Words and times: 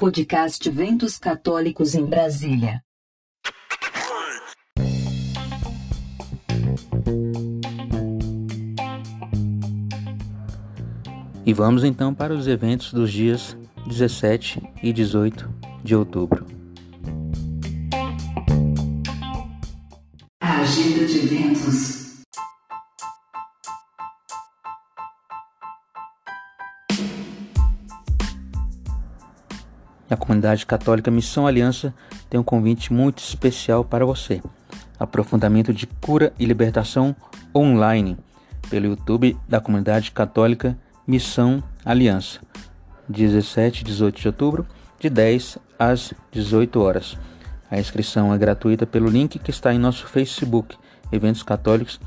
Podcast 0.00 0.70
Ventos 0.70 1.18
Católicos 1.18 1.94
em 1.94 2.06
Brasília. 2.06 2.82
E 11.44 11.52
vamos 11.52 11.84
então 11.84 12.14
para 12.14 12.32
os 12.32 12.46
eventos 12.46 12.94
dos 12.94 13.12
dias 13.12 13.54
17 13.86 14.62
e 14.82 14.90
18 14.90 15.50
de 15.84 15.94
outubro. 15.94 16.46
A 20.40 20.60
agenda 20.62 21.04
de 21.04 21.18
eventos. 21.18 22.09
A 30.10 30.16
comunidade 30.16 30.66
católica 30.66 31.08
Missão 31.08 31.46
Aliança 31.46 31.94
tem 32.28 32.40
um 32.40 32.42
convite 32.42 32.92
muito 32.92 33.20
especial 33.20 33.84
para 33.84 34.04
você. 34.04 34.42
Aprofundamento 34.98 35.72
de 35.72 35.86
cura 35.86 36.32
e 36.36 36.44
libertação 36.44 37.14
online 37.54 38.18
pelo 38.68 38.86
YouTube 38.86 39.38
da 39.48 39.60
comunidade 39.60 40.10
católica 40.10 40.76
Missão 41.06 41.62
Aliança. 41.84 42.40
17 43.08 43.82
e 43.82 43.84
18 43.84 44.20
de 44.20 44.26
outubro, 44.26 44.66
de 44.98 45.08
10 45.08 45.58
às 45.78 46.12
18 46.32 46.80
horas. 46.80 47.16
A 47.70 47.78
inscrição 47.78 48.34
é 48.34 48.38
gratuita 48.38 48.84
pelo 48.84 49.08
link 49.08 49.38
que 49.38 49.52
está 49.52 49.72
em 49.72 49.78
nosso 49.78 50.08
Facebook, 50.08 50.76
Eventos 51.12 51.44
Católicos 51.44 52.00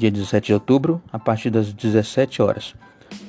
dia 0.00 0.10
17 0.10 0.46
de 0.46 0.54
outubro, 0.54 1.02
a 1.12 1.18
partir 1.18 1.50
das 1.50 1.70
17 1.72 2.40
horas. 2.40 2.74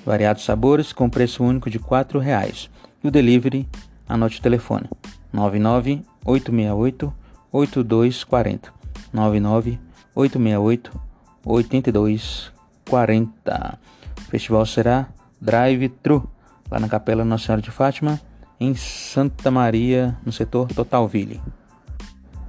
Variados 0.06 0.46
sabores 0.46 0.94
com 0.94 1.10
preço 1.10 1.44
único 1.44 1.70
de 1.70 1.78
R$ 1.78 1.84
4,00. 1.84 2.70
E 3.04 3.08
o 3.08 3.12
delivery, 3.12 3.68
anote 4.08 4.40
o 4.40 4.42
telefone: 4.42 4.90
99 5.34 6.02
868 6.26 7.14
8240. 7.52 8.74
99 9.12 9.78
868 10.16 11.02
8240. 11.44 13.80
O 14.18 14.22
festival 14.32 14.66
será 14.66 15.10
drive-thru 15.42 16.26
lá 16.70 16.80
na 16.80 16.88
Capela 16.88 17.26
Nossa 17.26 17.48
Senhora 17.48 17.62
de 17.62 17.70
Fátima, 17.70 18.18
em 18.60 18.74
Santa 18.76 19.52
Maria, 19.52 20.18
no 20.26 20.32
setor 20.32 20.70
Totalville. 20.70 21.42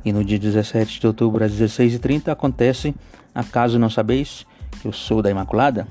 E 0.04 0.12
no 0.12 0.24
dia 0.24 0.38
17 0.38 1.00
de 1.00 1.06
outubro, 1.06 1.44
às 1.44 1.52
16h30, 1.52 2.28
acontece 2.28 2.94
Acaso 3.34 3.78
não 3.78 3.88
sabeis 3.88 4.46
que 4.80 4.86
eu 4.86 4.92
sou 4.92 5.22
da 5.22 5.30
Imaculada? 5.30 5.86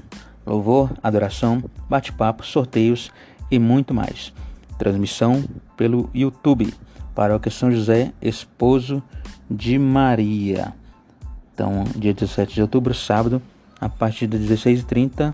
Louvor, 0.45 0.91
adoração, 1.01 1.63
bate-papo, 1.89 2.45
sorteios 2.45 3.11
e 3.49 3.57
muito 3.57 3.93
mais. 3.93 4.31
Transmissão 4.77 5.43
pelo 5.75 6.09
YouTube, 6.13 6.71
Paróquia 7.15 7.51
São 7.51 7.71
José, 7.71 8.11
esposo 8.21 9.01
de 9.49 9.77
Maria. 9.79 10.73
Então, 11.53 11.83
dia 11.95 12.13
17 12.13 12.53
de 12.53 12.61
outubro, 12.61 12.93
sábado, 12.93 13.41
a 13.79 13.89
partir 13.89 14.27
das 14.27 14.41
16h30, 14.41 15.33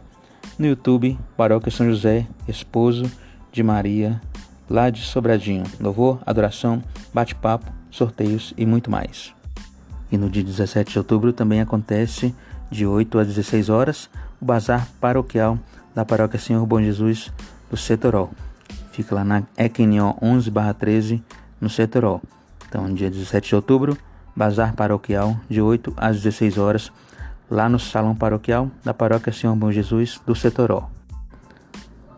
no 0.58 0.66
YouTube, 0.66 1.18
Paróquia 1.36 1.72
São 1.72 1.90
José, 1.90 2.26
esposo 2.48 3.10
de 3.52 3.64
Maria, 3.64 4.22
lá 4.70 4.90
de 4.90 5.02
Sobradinho. 5.02 5.64
Louvor, 5.80 6.20
adoração, 6.26 6.82
bate-papo, 7.14 7.72
sorteios 7.90 8.54
e 8.58 8.66
muito 8.66 8.90
mais. 8.92 9.34
E 10.12 10.18
no 10.18 10.30
dia 10.30 10.44
17 10.44 10.92
de 10.92 10.98
outubro 10.98 11.34
também 11.34 11.62
acontece, 11.62 12.34
de 12.72 12.86
8 12.86 13.20
às 13.20 13.28
16 13.28 13.70
horas, 13.70 14.10
o 14.42 14.46
bazar 14.46 14.88
paroquial 15.00 15.60
da 15.94 16.06
Paróquia 16.06 16.40
Senhor 16.40 16.66
Bom 16.66 16.82
Jesus 16.82 17.32
do 17.70 17.78
Setorol. 17.78 18.32
Fica 18.92 19.16
lá 19.16 19.24
na 19.24 19.44
Equinó 19.58 20.16
11/13 20.22 21.22
no 21.60 21.70
Setorol. 21.70 22.22
Então, 22.68 22.94
dia 22.94 23.10
17 23.10 23.50
de 23.50 23.56
outubro, 23.56 23.98
bazar 24.36 24.74
paroquial 24.74 25.38
de 25.50 25.62
8 25.62 25.94
às 25.98 26.18
16 26.18 26.58
horas, 26.58 26.92
lá 27.50 27.70
no 27.70 27.80
salão 27.80 28.16
paroquial 28.16 28.70
da 28.84 28.94
Paróquia 28.94 29.32
Senhor 29.32 29.56
Bom 29.56 29.72
Jesus 29.72 30.22
do 30.26 30.36
Setorol. 30.36 30.90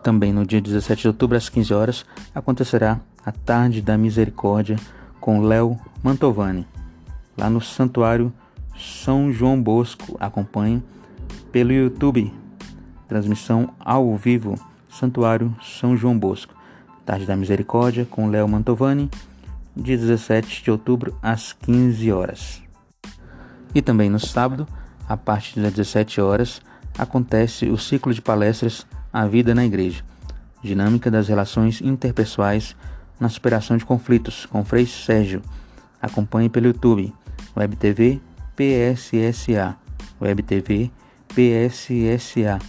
Também 0.02 0.34
no 0.34 0.46
dia 0.46 0.62
17 0.62 1.04
de 1.04 1.08
outubro, 1.08 1.38
às 1.38 1.50
15 1.50 1.74
horas, 1.74 2.06
acontecerá 2.34 3.00
a 3.26 3.32
Tarde 3.32 3.82
da 3.82 3.98
Misericórdia 3.98 4.78
com 5.20 5.42
Léo 5.42 5.80
Mantovani 6.04 6.66
lá 7.40 7.50
no 7.50 7.62
Santuário 7.62 8.34
São 8.78 9.32
João 9.32 9.62
Bosco. 9.62 10.18
Acompanhe 10.20 10.84
pelo 11.52 11.72
YouTube. 11.72 12.34
Transmissão 13.08 13.74
ao 13.80 14.16
vivo. 14.18 14.56
Santuário 14.90 15.56
São 15.62 15.96
João 15.96 16.18
Bosco. 16.18 16.54
Tarde 17.06 17.26
da 17.26 17.36
Misericórdia 17.36 18.06
com 18.06 18.30
Léo 18.30 18.48
Mantovani, 18.48 19.10
dia 19.76 19.98
17 19.98 20.64
de 20.64 20.70
outubro 20.70 21.18
às 21.24 21.54
15 21.54 22.12
horas. 22.12 22.62
E 23.74 23.82
também 23.82 24.10
no 24.12 24.20
sábado, 24.20 24.68
a 25.08 25.18
partir 25.18 25.60
das 25.60 25.74
17 25.74 26.22
horas, 26.22 26.62
acontece 26.98 27.68
o 27.68 27.78
ciclo 27.78 28.14
de 28.14 28.22
palestras 28.22 28.86
A 29.12 29.26
Vida 29.26 29.56
na 29.56 29.66
Igreja. 29.66 30.04
Dinâmica 30.62 31.10
das 31.10 31.28
relações 31.28 31.82
interpessoais 31.82 32.76
na 33.20 33.30
superação 33.30 33.78
de 33.78 33.86
conflitos, 33.86 34.46
com 34.46 34.64
Frei 34.64 34.86
Sérgio. 34.86 35.42
Acompanhe 36.02 36.50
pelo 36.50 36.68
YouTube. 36.68 37.14
WebTV 37.56 38.22
PSSA, 38.56 39.76
WebTV 40.22 40.92
PSSA, 41.30 42.60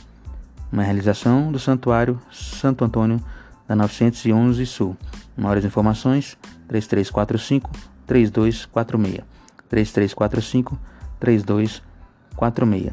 uma 0.73 0.83
realização 0.83 1.51
do 1.51 1.59
Santuário 1.59 2.21
Santo 2.31 2.85
Antônio 2.85 3.21
da 3.67 3.75
911 3.75 4.65
Sul. 4.67 4.97
Maiores 5.37 5.65
informações 5.65 6.37
3345 6.69 7.71
3246 8.07 9.25
3345 9.69 10.79
3246. 11.19 12.93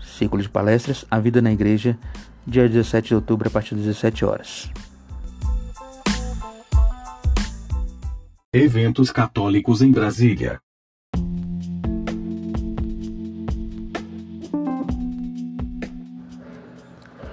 Ciclo 0.00 0.40
de 0.40 0.48
palestras 0.48 1.04
A 1.10 1.18
Vida 1.18 1.42
na 1.42 1.52
Igreja, 1.52 1.98
dia 2.46 2.68
17 2.68 3.08
de 3.08 3.14
outubro 3.14 3.48
a 3.48 3.50
partir 3.50 3.74
das 3.74 3.84
17 3.84 4.24
horas. 4.24 4.70
Eventos 8.50 9.12
católicos 9.12 9.82
em 9.82 9.92
Brasília. 9.92 10.58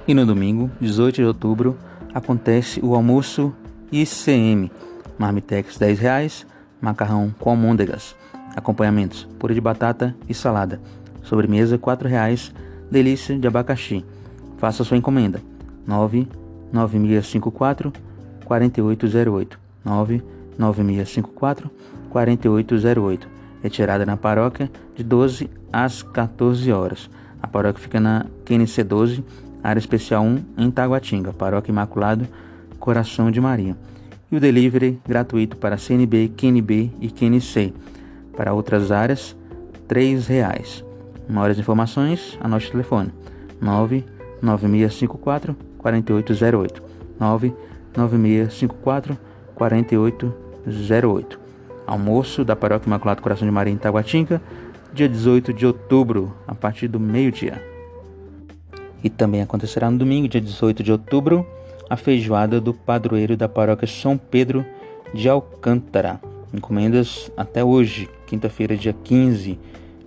E 0.05 0.13
no 0.13 0.25
domingo, 0.25 0.69
18 0.81 1.15
de 1.15 1.23
outubro, 1.23 1.77
acontece 2.13 2.81
o 2.83 2.93
almoço 2.93 3.55
ICM. 3.93 4.69
Marmitex 5.17 5.77
R$ 5.77 5.95
10, 5.95 6.45
macarrão 6.81 7.33
com 7.39 7.49
almôndegas, 7.49 8.13
acompanhamentos, 8.53 9.23
purê 9.39 9.53
de 9.53 9.61
batata 9.61 10.13
e 10.27 10.33
salada. 10.33 10.81
Sobremesa 11.23 11.77
R$ 11.77 11.81
4,00, 11.81 12.51
delícia 12.91 13.39
de 13.39 13.47
abacaxi. 13.47 14.03
Faça 14.57 14.83
sua 14.83 14.97
encomenda. 14.97 15.41
99654 15.87 17.93
4808. 18.43 19.57
99654 20.57 21.69
4808. 22.09 23.27
Retirada 23.61 24.05
na 24.05 24.15
paróquia 24.15 24.69
de 24.95 25.03
12 25.03 25.49
às 25.71 26.03
14 26.03 26.71
horas. 26.71 27.09
A 27.41 27.47
paróquia 27.47 27.81
fica 27.81 27.99
na 27.99 28.25
QNC 28.45 28.83
12, 28.83 29.23
área 29.63 29.79
especial 29.79 30.23
1 30.23 30.39
em 30.57 30.71
Taguatinga, 30.71 31.33
Paróquia 31.33 31.71
Imaculado 31.71 32.27
Coração 32.79 33.31
de 33.31 33.41
Maria. 33.41 33.75
E 34.31 34.37
o 34.37 34.39
delivery 34.39 34.99
gratuito 35.07 35.57
para 35.57 35.77
CNB, 35.77 36.31
QNB 36.37 36.91
e 36.99 37.09
QNC. 37.09 37.73
Para 38.35 38.53
outras 38.53 38.91
áreas, 38.91 39.35
R$ 39.89 40.19
reais. 40.27 40.83
Maiores 41.27 41.57
informações, 41.57 42.37
anote 42.39 42.67
o 42.67 42.71
telefone 42.71 43.11
99654 43.61 45.55
4808 45.77 46.83
99654 47.19 49.17
4808 49.55 50.44
Almoço 51.85 52.43
da 52.43 52.55
Paróquia 52.55 52.87
Imaculado 52.87 53.21
Coração 53.21 53.47
de 53.47 53.53
Maria 53.53 53.73
em 53.73 53.77
Taguatinga, 53.77 54.41
dia 54.91 55.07
18 55.07 55.53
de 55.53 55.65
outubro, 55.65 56.33
a 56.47 56.55
partir 56.55 56.87
do 56.87 56.99
meio-dia. 56.99 57.61
E 59.03 59.09
também 59.09 59.41
acontecerá 59.41 59.91
no 59.91 59.97
domingo, 59.97 60.27
dia 60.27 60.41
18 60.41 60.81
de 60.81 60.91
outubro, 60.91 61.45
a 61.87 61.95
feijoada 61.95 62.59
do 62.59 62.73
padroeiro 62.73 63.37
da 63.37 63.47
paróquia 63.47 63.87
São 63.87 64.17
Pedro 64.17 64.65
de 65.13 65.29
Alcântara. 65.29 66.19
Encomendas 66.53 67.29
até 67.37 67.63
hoje, 67.63 68.09
quinta-feira, 68.25 68.75
dia 68.75 68.93
15, 68.93 69.59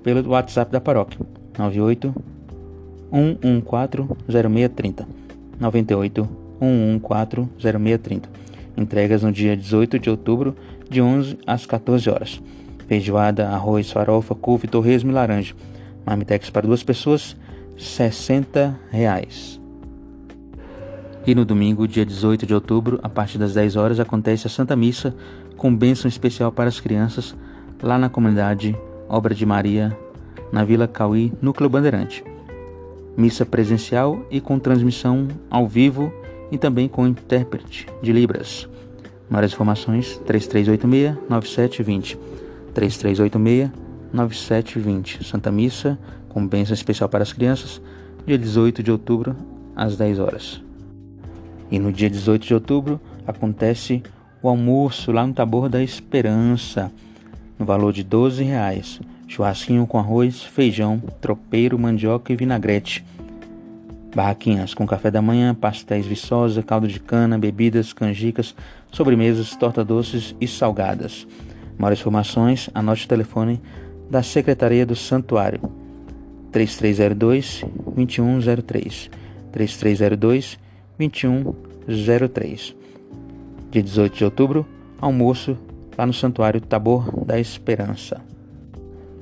pelo 0.02 0.30
WhatsApp 0.30 0.72
da 0.72 0.80
paróquia. 0.80 1.20
98 1.56 2.14
114 3.12 4.08
0630. 4.28 5.06
98 5.60 6.28
114 6.60 7.48
0630. 7.58 8.28
Entregas 8.78 9.24
no 9.24 9.32
dia 9.32 9.56
18 9.56 9.98
de 9.98 10.08
outubro, 10.08 10.54
de 10.88 11.02
11 11.02 11.36
às 11.44 11.66
14 11.66 12.08
horas. 12.08 12.40
Feijoada, 12.86 13.48
arroz, 13.48 13.90
farofa, 13.90 14.36
couve, 14.36 14.68
torresmo 14.68 15.10
e 15.10 15.14
laranja. 15.14 15.52
Marmitex 16.06 16.48
para 16.48 16.64
duas 16.64 16.84
pessoas, 16.84 17.36
60 17.76 18.78
reais. 18.88 19.60
E 21.26 21.34
no 21.34 21.44
domingo, 21.44 21.88
dia 21.88 22.06
18 22.06 22.46
de 22.46 22.54
outubro, 22.54 23.00
a 23.02 23.08
partir 23.08 23.36
das 23.36 23.52
10 23.52 23.74
horas, 23.74 23.98
acontece 23.98 24.46
a 24.46 24.50
Santa 24.50 24.76
Missa 24.76 25.12
com 25.56 25.74
bênção 25.74 26.08
especial 26.08 26.52
para 26.52 26.68
as 26.68 26.78
crianças 26.78 27.34
lá 27.82 27.98
na 27.98 28.08
comunidade 28.08 28.76
Obra 29.08 29.34
de 29.34 29.44
Maria, 29.44 29.98
na 30.52 30.64
Vila 30.64 30.86
Cauí, 30.86 31.32
Núcleo 31.42 31.68
Bandeirante. 31.68 32.22
Missa 33.16 33.44
presencial 33.44 34.24
e 34.30 34.40
com 34.40 34.56
transmissão 34.56 35.26
ao 35.50 35.66
vivo 35.66 36.12
e 36.50 36.58
também 36.58 36.88
com 36.88 37.06
intérprete 37.06 37.86
de 38.02 38.12
Libras. 38.12 38.68
Maiores 39.28 39.52
informações 39.52 40.18
3386-9720. 40.26 42.16
3386-9720. 42.74 45.24
Santa 45.24 45.50
Missa 45.50 45.98
com 46.28 46.46
bênção 46.46 46.74
especial 46.74 47.08
para 47.08 47.22
as 47.22 47.32
crianças, 47.32 47.80
dia 48.24 48.38
18 48.38 48.82
de 48.82 48.92
outubro, 48.92 49.34
às 49.74 49.96
10 49.96 50.20
horas. 50.20 50.62
E 51.70 51.78
no 51.78 51.92
dia 51.92 52.08
18 52.08 52.46
de 52.46 52.54
outubro 52.54 53.00
acontece 53.26 54.02
o 54.42 54.48
almoço 54.48 55.10
lá 55.10 55.26
no 55.26 55.32
Tabor 55.32 55.68
da 55.68 55.82
Esperança, 55.82 56.92
no 57.58 57.66
valor 57.66 57.92
de 57.92 58.04
12 58.04 58.44
reais. 58.44 59.00
Churrasquinho 59.26 59.86
com 59.86 59.98
arroz, 59.98 60.42
feijão, 60.42 61.02
tropeiro, 61.20 61.78
mandioca 61.78 62.32
e 62.32 62.36
vinagrete. 62.36 63.04
Barraquinhas 64.14 64.74
com 64.74 64.86
café 64.86 65.10
da 65.10 65.20
manhã, 65.20 65.54
pastéis 65.54 66.06
viçosa, 66.06 66.62
caldo 66.62 66.88
de 66.88 66.98
cana, 66.98 67.38
bebidas, 67.38 67.92
canjicas, 67.92 68.54
sobremesas, 68.90 69.54
torta 69.54 69.84
doces 69.84 70.34
e 70.40 70.48
salgadas. 70.48 71.26
Maiores 71.76 72.00
informações, 72.00 72.70
anote 72.74 73.04
o 73.04 73.08
telefone 73.08 73.60
da 74.10 74.22
Secretaria 74.22 74.84
do 74.84 74.96
Santuário. 74.96 75.60
3302 76.50 77.64
2103 77.94 79.10
3302 79.52 80.58
2103. 80.98 82.74
Dia 83.70 83.82
18 83.82 84.16
de 84.16 84.24
outubro, 84.24 84.66
almoço 85.00 85.56
lá 85.96 86.06
no 86.06 86.12
Santuário 86.12 86.60
Tabor 86.60 87.24
da 87.24 87.38
Esperança. 87.38 88.27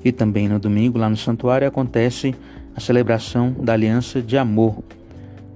E 0.07 0.13
também 0.13 0.49
no 0.49 0.61
domingo, 0.61 1.01
lá 1.01 1.11
no 1.11 1.17
Santuário, 1.17 1.67
acontece 1.67 2.33
a 2.77 2.79
celebração 2.79 3.51
da 3.59 3.73
Aliança 3.73 4.23
de 4.23 4.39
Amor, 4.39 4.79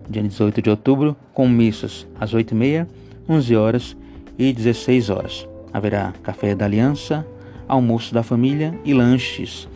dia 0.08 0.24
18 0.24 0.60
de 0.60 0.68
outubro, 0.68 1.14
com 1.32 1.48
missas 1.48 2.04
às 2.18 2.34
8h30, 2.34 2.88
11 3.28 3.54
horas 3.54 3.96
e 4.36 4.52
16 4.52 5.08
horas. 5.08 5.48
Haverá 5.72 6.12
café 6.24 6.52
da 6.52 6.64
Aliança, 6.64 7.24
almoço 7.68 8.12
da 8.12 8.24
família 8.24 8.76
e 8.84 8.92
lanches 8.92 9.68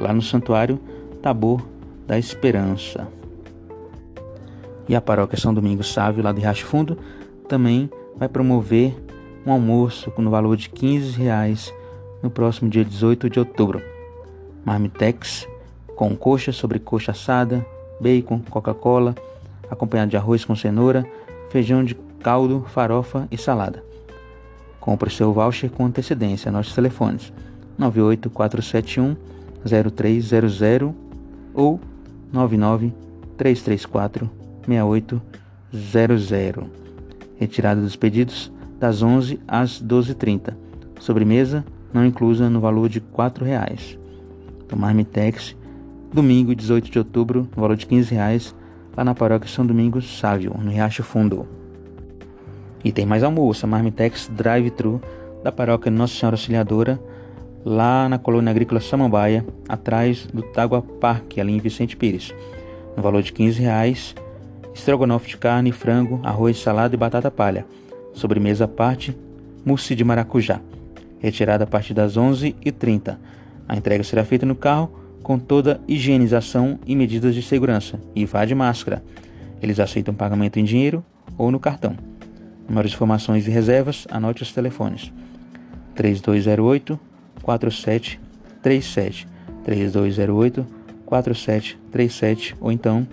lá 0.00 0.14
no 0.14 0.22
Santuário 0.22 0.80
Tabor 1.20 1.62
da 2.06 2.18
Esperança. 2.18 3.06
E 4.88 4.94
a 4.94 5.00
paróquia 5.02 5.38
São 5.38 5.52
Domingos 5.52 5.92
Sávio, 5.92 6.24
lá 6.24 6.32
de 6.32 6.40
Riacho 6.40 6.64
Fundo, 6.64 6.96
também 7.46 7.90
vai 8.16 8.30
promover 8.30 8.94
um 9.44 9.52
almoço 9.52 10.10
no 10.16 10.30
valor 10.30 10.56
de 10.56 10.70
15 10.70 11.18
reais 11.18 11.74
no 12.22 12.30
próximo 12.30 12.70
dia 12.70 12.82
18 12.82 13.28
de 13.28 13.38
outubro. 13.38 13.92
Marmitex 14.64 15.46
com 15.96 16.14
coxa 16.16 16.52
sobre 16.52 16.78
coxa 16.78 17.10
assada, 17.12 17.64
bacon, 18.00 18.40
Coca-Cola, 18.50 19.14
acompanhado 19.70 20.10
de 20.10 20.16
arroz 20.16 20.44
com 20.44 20.56
cenoura, 20.56 21.06
feijão 21.50 21.84
de 21.84 21.94
caldo, 22.22 22.64
farofa 22.68 23.26
e 23.30 23.38
salada. 23.38 23.82
Compre 24.80 25.10
seu 25.10 25.32
voucher 25.32 25.70
com 25.70 25.86
antecedência. 25.86 26.50
Nossos 26.50 26.74
telefones 26.74 27.32
98471 27.78 29.16
0300 29.64 30.92
ou 31.54 31.80
99334 32.32 34.28
6800. 34.66 36.66
Retirada 37.38 37.80
dos 37.80 37.94
pedidos 37.96 38.52
das 38.78 39.00
11 39.02 39.40
às 39.46 39.80
12h30. 39.80 40.54
Sobremesa 40.98 41.64
não 41.92 42.04
inclusa 42.04 42.50
no 42.50 42.60
valor 42.60 42.88
de 42.88 42.98
R$ 42.98 43.04
4,00. 43.16 44.01
Tomar 44.72 44.94
domingo, 46.14 46.54
18 46.54 46.90
de 46.90 46.98
outubro, 46.98 47.46
no 47.54 47.60
valor 47.60 47.76
de 47.76 47.84
15 47.84 48.14
reais, 48.14 48.54
lá 48.96 49.04
na 49.04 49.14
paróquia 49.14 49.46
São 49.46 49.66
Domingos 49.66 50.18
Sávio, 50.18 50.56
no 50.58 50.70
Riacho 50.70 51.02
Fundo. 51.02 51.46
E 52.82 52.90
tem 52.90 53.04
mais 53.04 53.22
almoço, 53.22 53.66
a 53.66 53.68
Marmitex 53.68 54.30
Drive-Thru 54.34 54.98
da 55.44 55.52
paróquia 55.52 55.92
Nossa 55.92 56.14
Senhora 56.14 56.36
Auxiliadora, 56.36 56.98
lá 57.62 58.08
na 58.08 58.18
colônia 58.18 58.50
agrícola 58.50 58.80
Samambaia, 58.80 59.44
atrás 59.68 60.26
do 60.32 60.40
Tagua 60.40 60.80
Parque, 60.80 61.38
ali 61.38 61.52
em 61.52 61.60
Vicente 61.60 61.94
Pires. 61.94 62.34
No 62.96 63.02
valor 63.02 63.22
de 63.22 63.30
15 63.30 63.60
reais, 63.60 64.14
estrogonofe 64.74 65.28
de 65.28 65.36
carne, 65.36 65.70
frango, 65.70 66.18
arroz, 66.22 66.58
salada 66.58 66.94
e 66.94 66.98
batata 66.98 67.30
palha. 67.30 67.66
Sobremesa 68.14 68.64
à 68.64 68.68
parte, 68.68 69.14
mousse 69.66 69.94
de 69.94 70.02
maracujá. 70.02 70.62
Retirada 71.18 71.64
a 71.64 71.66
partir 71.66 71.92
das 71.92 72.16
11h30. 72.16 73.18
A 73.68 73.76
entrega 73.76 74.04
será 74.04 74.24
feita 74.24 74.46
no 74.46 74.54
carro 74.54 74.90
com 75.22 75.38
toda 75.38 75.80
higienização 75.86 76.78
e 76.86 76.96
medidas 76.96 77.34
de 77.34 77.42
segurança 77.42 78.00
e 78.14 78.24
vá 78.26 78.44
de 78.44 78.54
máscara. 78.54 79.02
Eles 79.62 79.78
aceitam 79.78 80.12
pagamento 80.12 80.58
em 80.58 80.64
dinheiro 80.64 81.04
ou 81.38 81.50
no 81.50 81.60
cartão. 81.60 81.96
Maiores 82.68 82.92
informações 82.92 83.46
e 83.46 83.50
reservas, 83.50 84.06
anote 84.10 84.42
os 84.42 84.52
telefones. 84.52 85.12
3208 85.94 86.98
4737 87.42 89.28
3208 89.64 90.66
4737 91.06 92.56
ou 92.60 92.72
então 92.72 93.06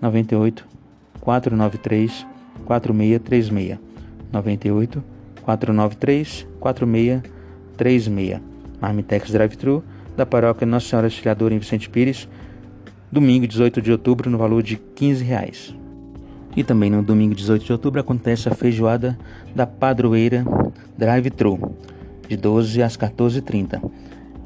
98 0.00 0.66
493 1.20 2.26
4636 2.64 3.78
98 4.32 5.04
493 5.42 6.46
4636 6.60 8.49
Marmitex 8.80 9.30
Drive-Thru 9.30 9.84
da 10.16 10.26
paróquia 10.26 10.66
Nossa 10.66 10.88
Senhora 10.88 11.06
Auxiliadora 11.06 11.54
em 11.54 11.58
Vicente 11.58 11.88
Pires, 11.88 12.28
domingo 13.10 13.46
18 13.46 13.80
de 13.80 13.92
outubro, 13.92 14.30
no 14.30 14.38
valor 14.38 14.62
de 14.62 14.76
15 14.76 15.24
reais. 15.24 15.74
E 16.56 16.64
também 16.64 16.90
no 16.90 17.02
domingo 17.02 17.34
18 17.34 17.64
de 17.64 17.72
outubro 17.72 18.00
acontece 18.00 18.48
a 18.48 18.54
feijoada 18.54 19.18
da 19.54 19.66
padroeira 19.66 20.44
Drive-Thru, 20.98 21.74
de 22.28 22.36
12 22.36 22.82
às 22.82 22.96
14h30. 22.96 23.80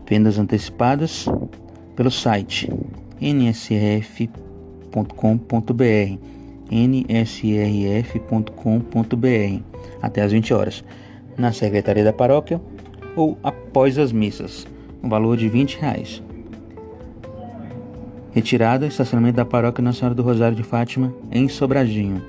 Vendas 0.09 0.39
antecipadas 0.39 1.27
pelo 1.97 2.11
site 2.11 2.71
nsrf.com.br 3.21 4.55
nsrf.com.br 6.71 8.15
até 10.03 10.23
às 10.23 10.33
20 10.33 10.55
horas 10.55 10.85
na 11.37 11.53
secretaria 11.53 12.05
da 12.05 12.13
paróquia 12.13 12.61
ou 13.17 13.37
após 13.43 13.99
as 13.99 14.13
missas 14.13 14.67
um 15.05 15.09
valor 15.09 15.37
de 15.37 15.49
20 15.49 15.79
reais. 15.79 16.21
Retirada, 18.33 18.87
estacionamento 18.87 19.37
da 19.37 19.45
paróquia 19.45 19.85
Nossa 19.85 19.99
Senhora 19.99 20.15
do 20.15 20.23
Rosário 20.23 20.57
de 20.57 20.63
Fátima, 20.63 21.13
em 21.31 21.47
Sobradinho. 21.47 22.23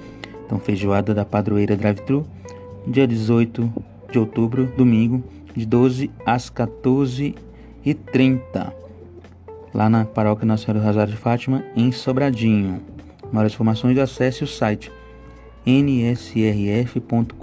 Então, 0.45 0.59
feijoada 0.59 1.13
da 1.13 1.23
padroeira 1.25 1.77
Drive-Thru, 1.77 2.27
dia 2.85 3.07
18 3.07 3.73
de 4.11 4.19
outubro, 4.19 4.69
domingo, 4.77 5.23
de 5.55 5.65
12 5.65 6.11
às 6.25 6.49
14h30. 6.49 8.73
Lá 9.73 9.89
na 9.89 10.03
paróquia 10.05 10.45
Nossa 10.45 10.65
Senhora 10.65 10.81
do 10.81 10.85
Rosário 10.85 11.13
de 11.13 11.17
Fátima, 11.17 11.63
em 11.75 11.91
Sobradinho. 11.91 12.79
Maiores 13.31 13.53
informações 13.53 13.97
acesse 13.97 14.43
o 14.43 14.47
site 14.47 14.91
nsrf.com.br 15.65 17.35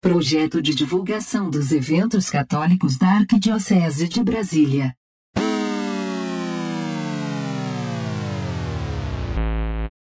Projeto 0.00 0.62
de 0.62 0.74
divulgação 0.74 1.50
dos 1.50 1.70
eventos 1.70 2.30
católicos 2.30 2.96
da 2.96 3.08
Arquidiocese 3.08 4.08
de 4.08 4.24
Brasília. 4.24 4.94